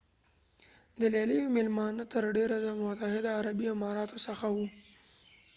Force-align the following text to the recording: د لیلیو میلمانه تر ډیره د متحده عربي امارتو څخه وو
د 0.99 1.01
لیلیو 1.13 1.53
میلمانه 1.55 2.03
تر 2.13 2.23
ډیره 2.37 2.57
د 2.65 2.67
متحده 2.81 3.29
عربي 3.39 3.67
امارتو 3.75 4.17
څخه 4.27 4.45
وو 4.55 4.67